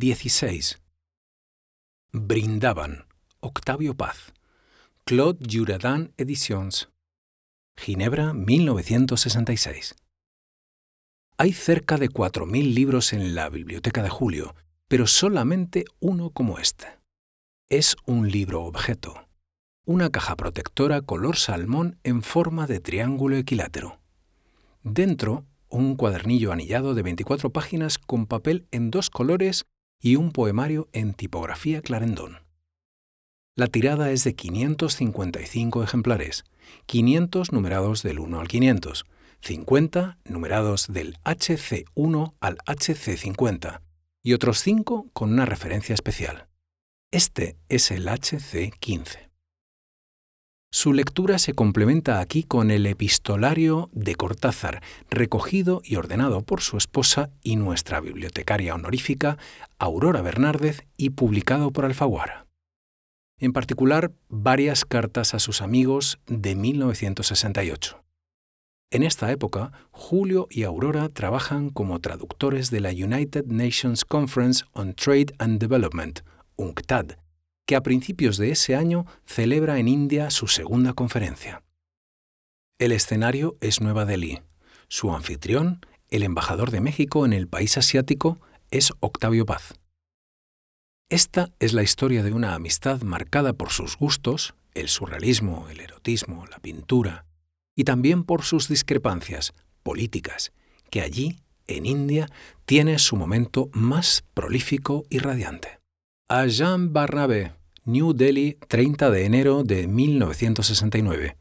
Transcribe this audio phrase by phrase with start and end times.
[0.00, 0.76] XVI.
[2.12, 3.06] Brindaban.
[3.40, 4.32] Octavio Paz.
[5.04, 6.88] Claude Juradan Editions.
[7.76, 9.94] Ginebra, 1966.
[11.36, 14.54] Hay cerca de 4.000 libros en la biblioteca de Julio,
[14.88, 16.88] pero solamente uno como este.
[17.68, 19.28] Es un libro objeto.
[19.84, 24.00] Una caja protectora color salmón en forma de triángulo equilátero.
[24.82, 29.66] Dentro, un cuadernillo anillado de 24 páginas con papel en dos colores
[30.00, 32.38] y un poemario en tipografía clarendón.
[33.56, 36.44] La tirada es de 555 ejemplares,
[36.86, 39.06] 500 numerados del 1 al 500,
[39.40, 43.80] 50 numerados del HC1 al HC50
[44.22, 46.48] y otros 5 con una referencia especial.
[47.10, 49.27] Este es el HC15.
[50.70, 56.76] Su lectura se complementa aquí con el epistolario de Cortázar, recogido y ordenado por su
[56.76, 59.38] esposa y nuestra bibliotecaria honorífica,
[59.78, 62.46] Aurora Bernárdez, y publicado por Alfaguara.
[63.40, 68.04] En particular, varias cartas a sus amigos de 1968.
[68.90, 74.94] En esta época, Julio y Aurora trabajan como traductores de la United Nations Conference on
[74.94, 76.20] Trade and Development,
[76.56, 77.16] UNCTAD,
[77.68, 81.62] que a principios de ese año celebra en India su segunda conferencia.
[82.78, 84.40] El escenario es Nueva Delhi.
[84.88, 89.74] Su anfitrión, el embajador de México en el país asiático, es Octavio Paz.
[91.10, 96.46] Esta es la historia de una amistad marcada por sus gustos, el surrealismo, el erotismo,
[96.46, 97.26] la pintura,
[97.76, 99.52] y también por sus discrepancias
[99.82, 100.52] políticas,
[100.88, 101.36] que allí,
[101.66, 102.30] en India,
[102.64, 105.80] tiene su momento más prolífico y radiante.
[106.30, 107.57] A Jean Barnabé,
[107.88, 111.38] New Delhi, 30 de enero de 1969.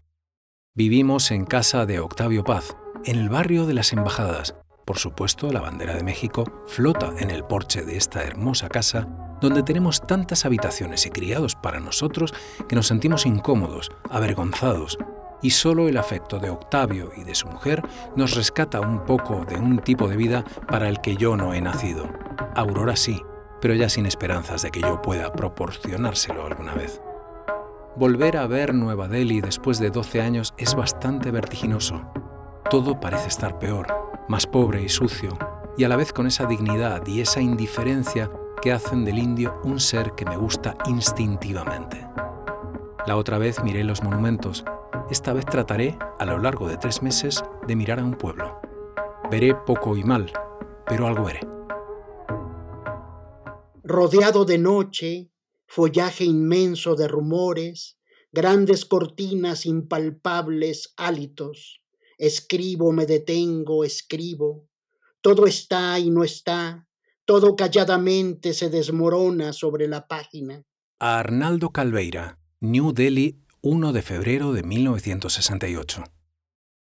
[0.74, 4.56] Vivimos en casa de Octavio Paz, en el barrio de las Embajadas.
[4.86, 9.10] Por supuesto, la bandera de México flota en el porche de esta hermosa casa,
[9.42, 12.34] donde tenemos tantas habitaciones y criados para nosotros
[12.70, 14.98] que nos sentimos incómodos, avergonzados,
[15.42, 17.84] y solo el afecto de Octavio y de su mujer
[18.16, 21.60] nos rescata un poco de un tipo de vida para el que yo no he
[21.60, 22.10] nacido.
[22.56, 23.22] Aurora sí,
[23.62, 27.02] pero ya sin esperanzas de que yo pueda proporcionárselo alguna vez.
[27.96, 32.02] Volver a ver Nueva Delhi después de 12 años es bastante vertiginoso.
[32.70, 33.88] Todo parece estar peor,
[34.28, 35.38] más pobre y sucio,
[35.78, 38.30] y a la vez con esa dignidad y esa indiferencia
[38.62, 42.08] que hacen del indio un ser que me gusta instintivamente.
[43.08, 44.64] La otra vez miré los monumentos,
[45.10, 48.60] esta vez trataré, a lo largo de tres meses, de mirar a un pueblo.
[49.32, 50.32] Veré poco y mal,
[50.86, 51.57] pero algo veré
[53.88, 55.32] rodeado de noche,
[55.66, 57.98] follaje inmenso de rumores,
[58.32, 61.82] grandes cortinas impalpables hálitos.
[62.18, 64.68] Escribo, me detengo, escribo.
[65.22, 66.88] Todo está y no está,
[67.26, 70.64] todo calladamente se desmorona sobre la página.
[71.00, 76.04] A Arnaldo Calveira, New Delhi, 1 de febrero de 1968.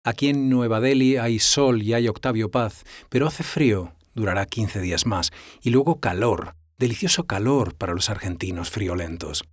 [0.03, 4.81] Aquí en Nueva Delhi hay sol y hay Octavio Paz, pero hace frío, durará 15
[4.81, 5.31] días más,
[5.63, 9.45] y luego calor, delicioso calor para los argentinos friolentos.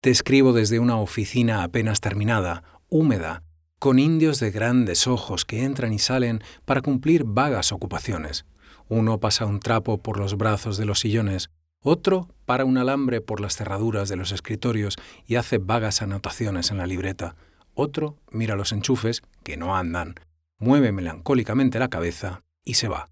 [0.00, 3.42] Te escribo desde una oficina apenas terminada, húmeda,
[3.80, 8.44] con indios de grandes ojos que entran y salen para cumplir vagas ocupaciones.
[8.88, 13.40] Uno pasa un trapo por los brazos de los sillones, otro para un alambre por
[13.40, 14.96] las cerraduras de los escritorios
[15.26, 17.34] y hace vagas anotaciones en la libreta.
[17.74, 20.14] Otro mira los enchufes, que no andan,
[20.58, 23.10] mueve melancólicamente la cabeza y se va.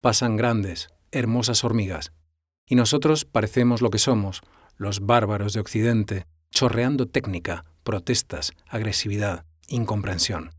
[0.00, 2.12] Pasan grandes, hermosas hormigas,
[2.68, 4.42] y nosotros parecemos lo que somos,
[4.76, 10.50] los bárbaros de Occidente, chorreando técnica, protestas, agresividad, incomprensión.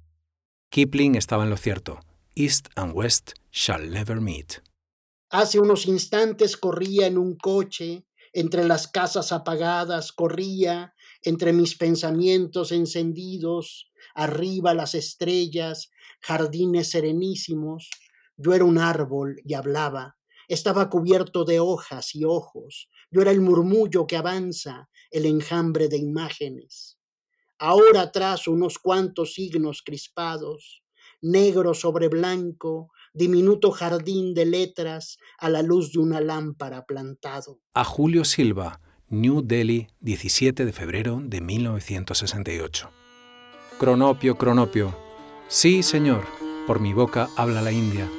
[0.69, 2.00] Kipling estaba en lo cierto.
[2.35, 4.61] East and West shall never meet.
[5.29, 12.71] Hace unos instantes corría en un coche, entre las casas apagadas, corría entre mis pensamientos
[12.71, 15.89] encendidos, arriba las estrellas,
[16.21, 17.89] jardines serenísimos.
[18.38, 20.19] Yo era un árbol y hablaba.
[20.49, 22.89] Estaba cubierto de hojas y ojos.
[23.11, 26.97] Yo era el murmullo que avanza, el enjambre de imágenes.
[27.59, 30.83] Ahora atrás unos cuantos signos crispados,
[31.21, 37.59] negro sobre blanco, diminuto jardín de letras a la luz de una lámpara plantado.
[37.75, 42.89] A Julio Silva, New Delhi, 17 de febrero de 1968.
[43.77, 44.95] Cronopio, Cronopio.
[45.47, 46.25] Sí, señor,
[46.65, 48.09] por mi boca habla la India.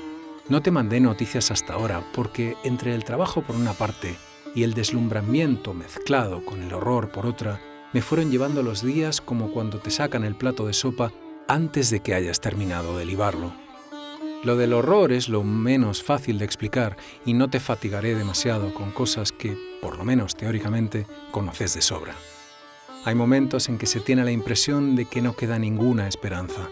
[0.50, 4.16] No te mandé noticias hasta ahora porque entre el trabajo por una parte
[4.52, 7.60] y el deslumbramiento mezclado con el horror por otra,
[7.92, 11.12] me fueron llevando los días como cuando te sacan el plato de sopa
[11.46, 13.52] antes de que hayas terminado de libarlo.
[14.42, 18.90] Lo del horror es lo menos fácil de explicar y no te fatigaré demasiado con
[18.90, 22.16] cosas que, por lo menos teóricamente, conoces de sobra.
[23.04, 26.70] Hay momentos en que se tiene la impresión de que no queda ninguna esperanza.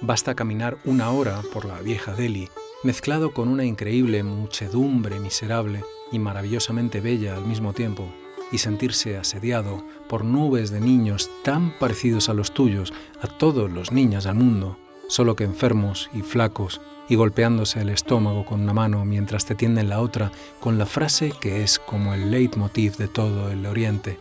[0.00, 2.48] Basta caminar una hora por la vieja Delhi,
[2.82, 8.08] mezclado con una increíble muchedumbre miserable y maravillosamente bella al mismo tiempo,
[8.52, 13.92] y sentirse asediado por nubes de niños tan parecidos a los tuyos, a todos los
[13.92, 14.78] niños del mundo,
[15.08, 19.88] solo que enfermos y flacos, y golpeándose el estómago con una mano mientras te tienden
[19.88, 20.30] la otra
[20.60, 24.18] con la frase que es como el leitmotiv de todo el Oriente.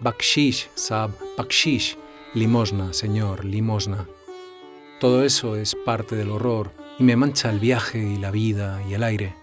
[0.00, 1.96] Bakshish, Sab, Bakshish,
[2.34, 4.06] limosna, Señor, limosna.
[5.00, 8.94] Todo eso es parte del horror y me mancha el viaje y la vida y
[8.94, 9.34] el aire.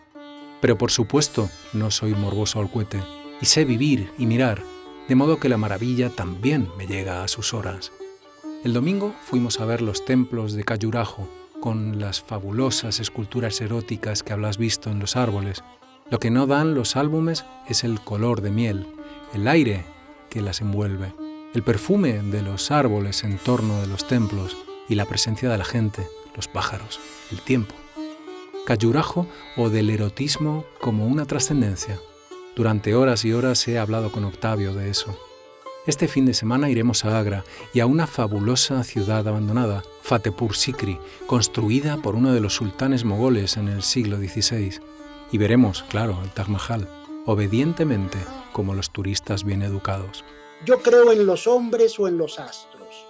[0.61, 3.01] Pero por supuesto no soy morboso al cohete
[3.41, 4.63] y sé vivir y mirar,
[5.07, 7.91] de modo que la maravilla también me llega a sus horas.
[8.63, 11.27] El domingo fuimos a ver los templos de Cayurajo,
[11.59, 15.63] con las fabulosas esculturas eróticas que habrás visto en los árboles.
[16.09, 18.87] Lo que no dan los álbumes es el color de miel,
[19.33, 19.85] el aire
[20.29, 21.13] que las envuelve,
[21.53, 24.57] el perfume de los árboles en torno de los templos
[24.89, 26.99] y la presencia de la gente, los pájaros,
[27.31, 27.75] el tiempo.
[28.65, 29.27] Cayurajo
[29.57, 31.99] o del erotismo como una trascendencia.
[32.55, 35.17] Durante horas y horas he hablado con Octavio de eso.
[35.85, 37.43] Este fin de semana iremos a Agra
[37.73, 40.97] y a una fabulosa ciudad abandonada, Fatehpur Sikri,
[41.27, 44.79] construida por uno de los sultanes mogoles en el siglo XVI.
[45.33, 46.87] Y veremos, claro, el Taj Mahal,
[47.25, 48.17] obedientemente
[48.53, 50.23] como los turistas bien educados.
[50.65, 53.05] Yo creo en los hombres o en los astros.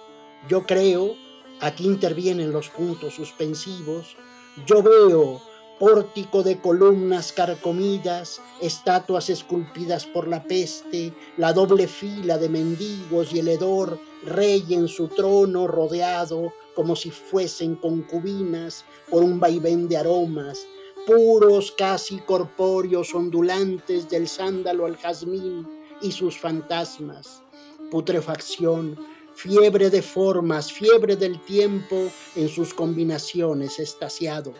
[0.48, 1.14] Yo creo,
[1.60, 4.16] aquí intervienen los puntos suspensivos,
[4.66, 5.40] yo veo
[5.78, 13.40] pórtico de columnas carcomidas, estatuas esculpidas por la peste, la doble fila de mendigos y
[13.40, 19.96] el hedor, rey en su trono rodeado como si fuesen concubinas por un vaivén de
[19.96, 20.66] aromas,
[21.06, 25.68] puros casi corpóreos ondulantes del sándalo al jazmín
[26.00, 27.42] y sus fantasmas,
[27.90, 28.98] putrefacción,
[29.34, 34.52] fiebre de formas, fiebre del tiempo en sus combinaciones, estasiado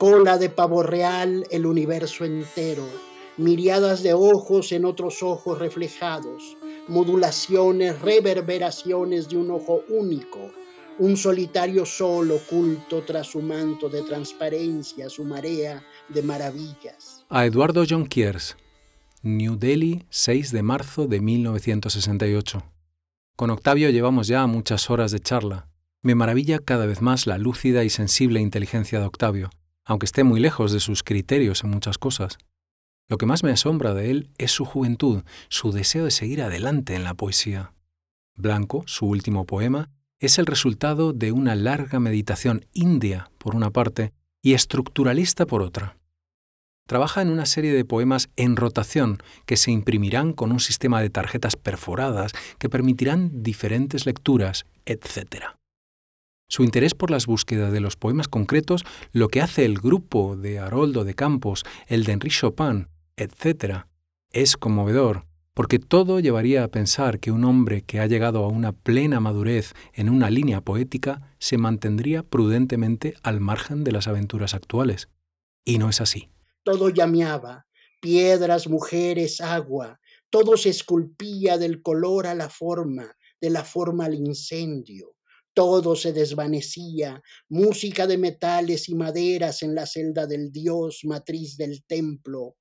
[0.00, 2.88] cola de pavo real el universo entero,
[3.36, 6.56] miriadas de ojos en otros ojos reflejados,
[6.88, 10.52] modulaciones, reverberaciones de un ojo único,
[10.98, 17.26] un solitario sol oculto tras su manto de transparencia, su marea de maravillas.
[17.28, 18.56] A Eduardo Jonquiers,
[19.22, 22.62] New Delhi, 6 de marzo de 1968.
[23.40, 25.66] Con Octavio llevamos ya muchas horas de charla.
[26.02, 29.48] Me maravilla cada vez más la lúcida y sensible inteligencia de Octavio
[29.90, 32.38] aunque esté muy lejos de sus criterios en muchas cosas.
[33.08, 36.94] Lo que más me asombra de él es su juventud, su deseo de seguir adelante
[36.94, 37.72] en la poesía.
[38.36, 39.90] Blanco, su último poema,
[40.20, 45.96] es el resultado de una larga meditación india, por una parte, y estructuralista por otra.
[46.90, 51.08] Trabaja en una serie de poemas en rotación que se imprimirán con un sistema de
[51.08, 55.44] tarjetas perforadas que permitirán diferentes lecturas, etc.
[56.48, 60.58] Su interés por las búsquedas de los poemas concretos, lo que hace el grupo de
[60.58, 63.84] Haroldo de Campos, el de Henri Chopin, etc.,
[64.32, 68.72] es conmovedor, porque todo llevaría a pensar que un hombre que ha llegado a una
[68.72, 75.08] plena madurez en una línea poética se mantendría prudentemente al margen de las aventuras actuales.
[75.64, 76.30] Y no es así.
[76.62, 77.66] Todo llameaba,
[78.00, 80.00] piedras, mujeres, agua,
[80.30, 85.14] todo se esculpía del color a la forma, de la forma al incendio
[85.54, 91.84] todo se desvanecía, música de metales y maderas en la celda del dios, matriz del
[91.84, 92.56] templo,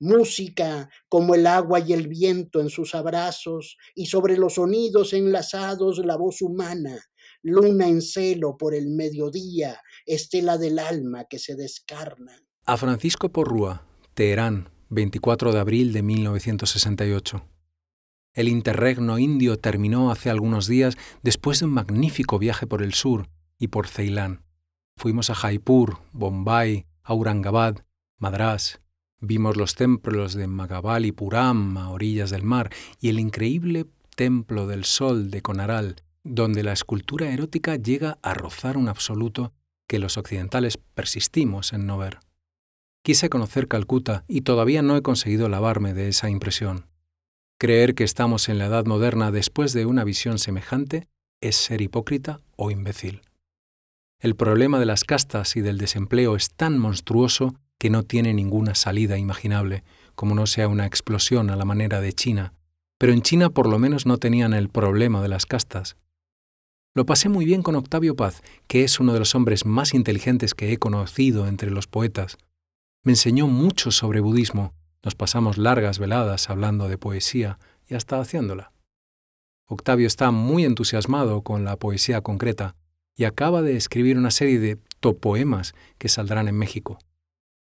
[0.00, 5.98] música como el agua y el viento en sus abrazos, y sobre los sonidos enlazados
[5.98, 6.98] la voz humana,
[7.42, 12.36] luna en celo por el mediodía, estela del alma que se descarna.
[12.70, 13.82] A Francisco Porrúa,
[14.14, 17.44] Teherán, 24 de abril de 1968.
[18.32, 23.28] El interregno indio terminó hace algunos días después de un magnífico viaje por el sur
[23.58, 24.44] y por Ceilán.
[24.96, 27.78] Fuimos a Jaipur, Bombay, Aurangabad,
[28.18, 28.80] Madras.
[29.18, 35.32] Vimos los templos de Puram a orillas del mar y el increíble Templo del Sol
[35.32, 39.52] de Conaral, donde la escultura erótica llega a rozar un absoluto
[39.88, 42.20] que los occidentales persistimos en no ver.
[43.02, 46.86] Quise conocer Calcuta y todavía no he conseguido lavarme de esa impresión.
[47.58, 51.08] Creer que estamos en la edad moderna después de una visión semejante
[51.40, 53.22] es ser hipócrita o imbécil.
[54.18, 58.74] El problema de las castas y del desempleo es tan monstruoso que no tiene ninguna
[58.74, 59.82] salida imaginable,
[60.14, 62.52] como no sea una explosión a la manera de China.
[62.98, 65.96] Pero en China por lo menos no tenían el problema de las castas.
[66.94, 70.52] Lo pasé muy bien con Octavio Paz, que es uno de los hombres más inteligentes
[70.52, 72.36] que he conocido entre los poetas.
[73.02, 78.72] Me enseñó mucho sobre budismo, nos pasamos largas veladas hablando de poesía y hasta haciéndola.
[79.66, 82.76] Octavio está muy entusiasmado con la poesía concreta
[83.16, 86.98] y acaba de escribir una serie de topoemas que saldrán en México.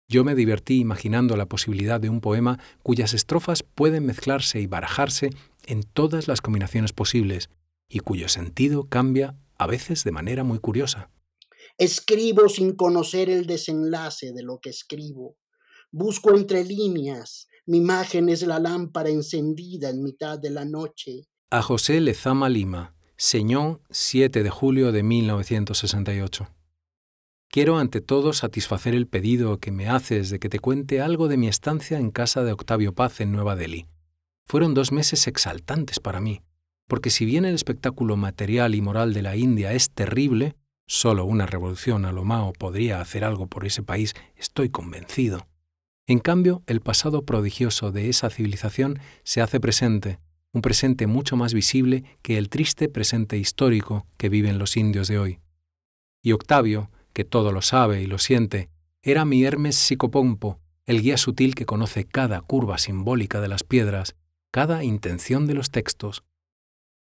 [0.09, 5.31] Yo me divertí imaginando la posibilidad de un poema cuyas estrofas pueden mezclarse y barajarse
[5.67, 7.50] en todas las combinaciones posibles
[7.88, 11.09] y cuyo sentido cambia a veces de manera muy curiosa.
[11.76, 15.37] Escribo sin conocer el desenlace de lo que escribo.
[15.90, 17.49] Busco entre líneas.
[17.66, 21.26] Mi imagen es la lámpara encendida en mitad de la noche.
[21.50, 26.49] A José Lezama Lima, Señor, 7 de julio de 1968.
[27.49, 31.37] Quiero ante todo satisfacer el pedido que me haces de que te cuente algo de
[31.37, 33.87] mi estancia en casa de Octavio Paz en Nueva Delhi.
[34.47, 36.43] Fueron dos meses exaltantes para mí,
[36.87, 41.47] porque si bien el espectáculo material y moral de la India es terrible, solo una
[41.47, 45.47] revolución a lo Mao podría hacer algo por ese país, estoy convencido.
[46.07, 50.19] En cambio, el pasado prodigioso de esa civilización se hace presente,
[50.53, 55.19] un presente mucho más visible que el triste presente histórico que viven los indios de
[55.19, 55.38] hoy.
[56.23, 58.69] Y Octavio, que todo lo sabe y lo siente,
[59.03, 64.17] era mi Hermes psicopompo, el guía sutil que conoce cada curva simbólica de las piedras,
[64.50, 66.23] cada intención de los textos.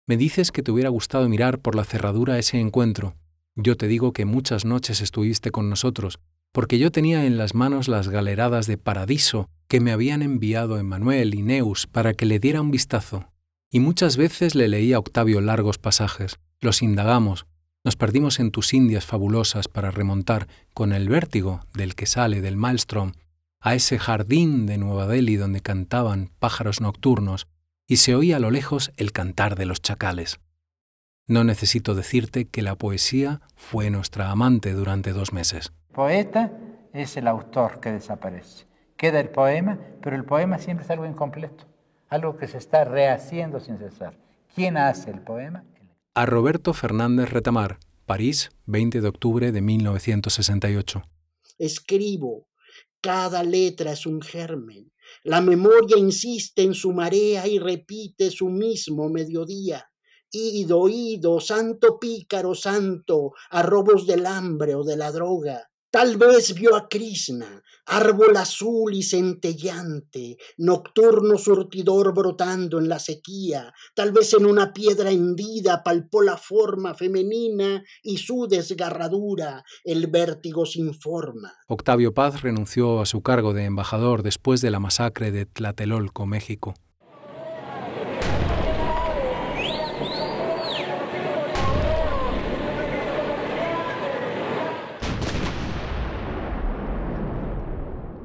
[0.06, 3.14] Me dices que te hubiera gustado mirar por la cerradura ese encuentro.
[3.62, 6.18] Yo te digo que muchas noches estuviste con nosotros,
[6.50, 11.34] porque yo tenía en las manos las galeradas de Paradiso que me habían enviado Emmanuel
[11.34, 13.26] y Neus para que le diera un vistazo.
[13.70, 17.44] Y muchas veces le leía a Octavio largos pasajes, los indagamos,
[17.84, 22.56] nos perdimos en tus Indias fabulosas para remontar, con el vértigo del que sale del
[22.56, 23.12] maelstrom,
[23.60, 27.46] a ese jardín de Nueva Delhi donde cantaban pájaros nocturnos
[27.86, 30.40] y se oía a lo lejos el cantar de los chacales.
[31.30, 35.72] No necesito decirte que la poesía fue nuestra amante durante dos meses.
[35.94, 36.52] Poeta
[36.92, 38.66] es el autor que desaparece.
[38.96, 41.66] Queda el poema, pero el poema siempre es algo incompleto,
[42.08, 44.18] algo que se está rehaciendo sin cesar.
[44.54, 45.64] ¿Quién hace el poema?
[46.14, 51.02] a Roberto Fernández Retamar, París, 20 de octubre de 1968.
[51.58, 52.48] Escribo,
[53.00, 54.90] cada letra es un germen.
[55.22, 59.89] La memoria insiste en su marea y repite su mismo mediodía.
[60.32, 65.70] Ido, ido, santo pícaro, santo, a robos del hambre o de la droga.
[65.92, 73.74] Tal vez vio a Krishna, árbol azul y centellante, nocturno surtidor brotando en la sequía.
[73.96, 80.64] Tal vez en una piedra hendida palpó la forma femenina y su desgarradura, el vértigo
[80.64, 81.52] sin forma.
[81.66, 86.74] Octavio Paz renunció a su cargo de embajador después de la masacre de Tlatelolco, México.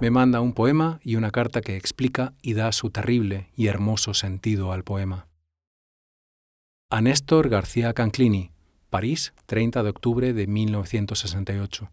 [0.05, 4.13] Me manda un poema y una carta que explica y da su terrible y hermoso
[4.13, 5.27] sentido al poema.
[6.91, 8.51] A Néstor García Canclini,
[8.91, 11.89] París, 30 de octubre de 1968.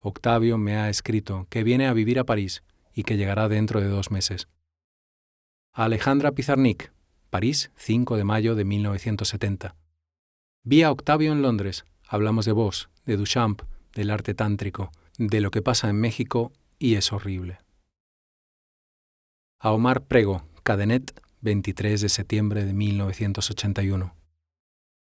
[0.00, 2.62] Octavio me ha escrito que viene a vivir a París
[2.94, 4.48] y que llegará dentro de dos meses.
[5.74, 6.90] A Alejandra Pizarnik,
[7.28, 9.76] París, 5 de mayo de 1970.
[10.62, 11.84] Vi a Octavio en Londres.
[12.08, 13.60] Hablamos de vos, de Duchamp,
[13.94, 17.58] del arte tántrico, de lo que pasa en México y es horrible.
[19.60, 24.16] A Omar Prego, Cadenet, 23 de septiembre de 1981.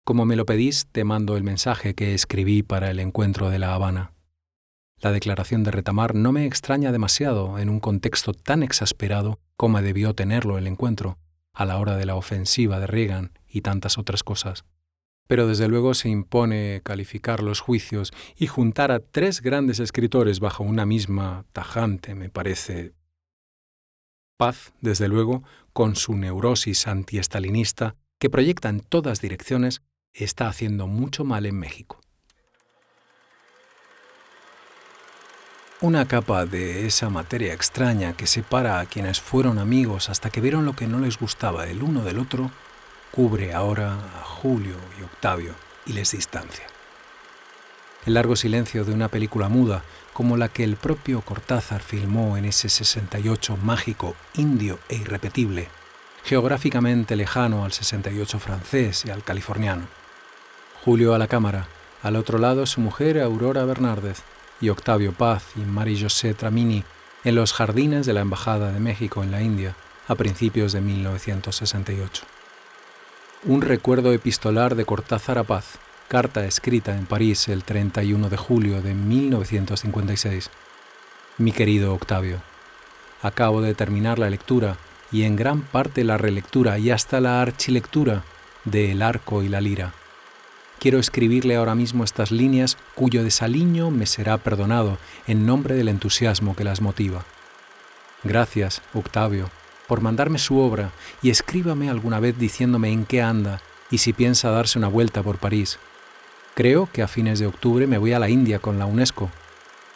[0.04, 3.74] Como me lo pedís, te mando el mensaje que escribí para el encuentro de La
[3.74, 4.12] Habana.
[4.98, 10.14] La declaración de Retamar no me extraña demasiado en un contexto tan exasperado como debió
[10.14, 11.18] tenerlo el encuentro,
[11.54, 14.66] a la hora de la ofensiva de Reagan y tantas otras cosas
[15.30, 20.64] pero desde luego se impone calificar los juicios y juntar a tres grandes escritores bajo
[20.64, 22.96] una misma tajante, me parece.
[24.38, 29.84] Paz, desde luego, con su neurosis antiestalinista, que proyecta en todas direcciones,
[30.14, 32.02] está haciendo mucho mal en México.
[35.80, 40.66] Una capa de esa materia extraña que separa a quienes fueron amigos hasta que vieron
[40.66, 42.50] lo que no les gustaba el uno del otro
[43.20, 45.54] cubre ahora a Julio y Octavio
[45.86, 46.66] y les distancia.
[48.06, 49.84] el largo silencio de una película muda
[50.14, 55.68] como la que el propio Cortázar filmó en ese 68 mágico, indio e irrepetible,
[56.24, 59.90] geográficamente lejano al 68 francés y al californiano.
[60.86, 61.68] Julio a la cámara,
[62.02, 64.22] al otro lado su mujer Aurora Bernárdez
[64.62, 66.86] y Octavio Paz y Marie-José Tramini
[67.26, 69.76] en los jardines de la Embajada de México en la India
[70.08, 72.39] a principios de 1968.
[73.46, 75.46] Un recuerdo epistolar de Cortázar a
[76.10, 80.50] carta escrita en París el 31 de julio de 1956.
[81.38, 82.42] Mi querido Octavio,
[83.22, 84.76] acabo de terminar la lectura
[85.10, 88.26] y en gran parte la relectura y hasta la archilectura
[88.66, 89.94] de El arco y la lira.
[90.78, 96.58] Quiero escribirle ahora mismo estas líneas cuyo desaliño me será perdonado en nombre del entusiasmo
[96.58, 97.24] que las motiva.
[98.26, 99.50] Gracias, Octavio,
[99.90, 100.92] por mandarme su obra
[101.24, 105.40] y escríbame alguna vez diciéndome en qué anda y si piensa darse una vuelta por
[105.40, 105.80] París.
[106.54, 109.32] Creo que a fines de octubre me voy a la India con la UNESCO.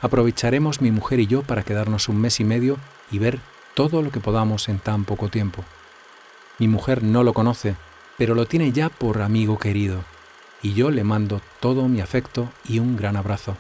[0.02, 2.78] Aprovecharemos mi mujer y yo para quedarnos un mes y medio
[3.12, 3.40] y ver
[3.76, 5.64] todo lo que podamos en tan poco tiempo.
[6.58, 7.76] Mi mujer no lo conoce,
[8.18, 10.04] pero lo tiene ya por amigo querido,
[10.64, 13.58] y yo le mando todo mi afecto y un gran abrazo.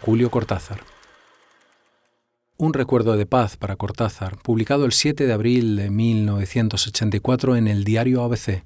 [0.00, 0.95] Julio Cortázar.
[2.58, 7.84] Un recuerdo de paz para Cortázar, publicado el 7 de abril de 1984 en el
[7.84, 8.64] diario ABC.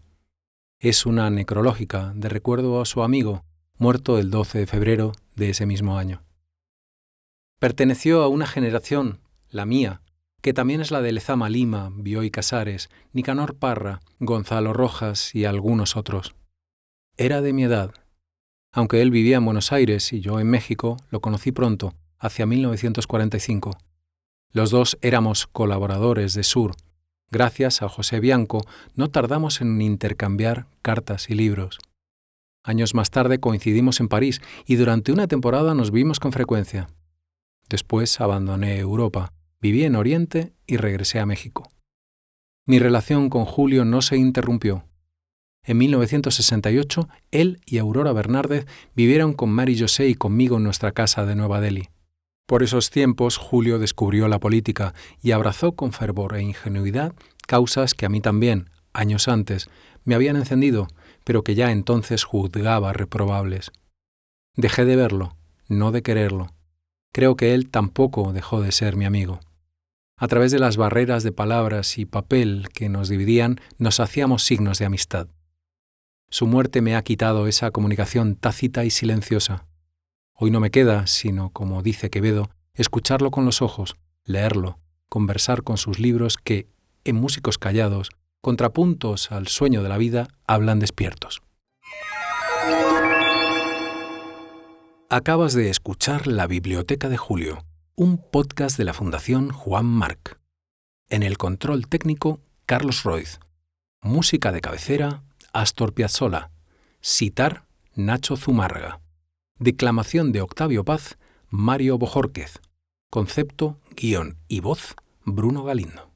[0.79, 3.45] Es una necrológica de recuerdo a su amigo,
[3.79, 6.23] muerto el 12 de febrero de ese mismo año.
[7.59, 9.19] Perteneció a una generación,
[9.51, 10.03] la mía,
[10.41, 15.97] que también es la de Lezama Lima, Bioy Casares, Nicanor Parra, Gonzalo Rojas y algunos
[15.97, 16.37] otros.
[17.17, 17.93] Era de mi edad.
[18.73, 23.77] Aunque él vivía en Buenos Aires y yo en México, lo conocí pronto, hacia 1945.
[24.53, 26.77] Los dos éramos colaboradores de Sur.
[27.31, 28.61] Gracias a José Bianco
[28.95, 31.79] no tardamos en intercambiar cartas y libros.
[32.63, 36.89] Años más tarde coincidimos en París y durante una temporada nos vimos con frecuencia.
[37.69, 41.71] Después abandoné Europa, viví en Oriente y regresé a México.
[42.67, 44.85] Mi relación con Julio no se interrumpió.
[45.63, 51.25] En 1968, él y Aurora Bernárdez vivieron con Mary José y conmigo en nuestra casa
[51.25, 51.89] de Nueva Delhi.
[52.51, 57.15] Por esos tiempos, Julio descubrió la política y abrazó con fervor e ingenuidad
[57.47, 59.71] causas que a mí también, años antes,
[60.03, 60.89] me habían encendido
[61.23, 63.71] pero que ya entonces juzgaba reprobables.
[64.57, 65.37] Dejé de verlo,
[65.69, 66.53] no de quererlo.
[67.13, 69.39] Creo que él tampoco dejó de ser mi amigo.
[70.17, 74.81] A través de las barreras de palabras y papel que nos dividían, nos hacíamos signos
[74.81, 75.29] de amistad.
[76.31, 79.70] Su muerte me ha quitado esa comunicación tácita y silenciosa.
[80.43, 84.79] Hoy no me queda, sino, como dice Quevedo, escucharlo con los ojos, leerlo,
[85.11, 86.67] conversar con sus libros que,
[87.05, 88.09] en músicos callados,
[88.41, 91.43] contrapuntos al sueño de la vida, hablan despiertos.
[95.11, 100.41] Acabas de escuchar La Biblioteca de Julio, un podcast de la Fundación Juan Marc.
[101.11, 103.41] En el control técnico, Carlos Roiz.
[104.01, 105.23] Música de cabecera,
[105.53, 106.51] Astor Piazzolla.
[107.03, 109.01] Citar, Nacho Zumárraga.
[109.63, 111.19] Declamación de Octavio Paz,
[111.51, 112.61] Mario Bojórquez.
[113.11, 114.95] Concepto, guion y voz,
[115.27, 116.10] Bruno Galindo.